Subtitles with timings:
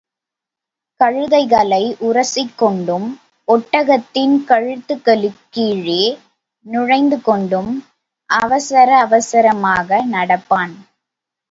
[0.99, 3.05] கழுதைகளை உரசிக் கொண்டும்
[3.47, 6.01] ஒட்டகத்தின் கழுத்துகளுக்குக் கீழே
[6.65, 7.71] நுழைந்துகொண்டும்
[8.29, 10.03] அவசர அவசரமாக
[10.11, 10.75] நடப்பான்.